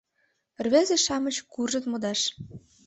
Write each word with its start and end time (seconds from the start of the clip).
Рвезе-шамыч 0.65 1.35
куржыт 1.53 1.85
модаш. 1.91 2.21